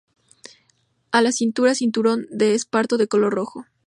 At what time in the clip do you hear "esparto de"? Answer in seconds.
2.55-3.07